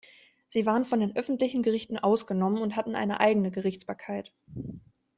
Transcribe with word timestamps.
Sie 0.47 0.65
waren 0.65 0.83
von 0.83 0.99
den 0.99 1.15
öffentlichen 1.15 1.61
Gerichten 1.61 1.95
ausgenommen 1.95 2.63
und 2.63 2.75
hatten 2.75 2.95
eine 2.95 3.19
eigene 3.19 3.51
Gerichtsbarkeit. 3.51 4.33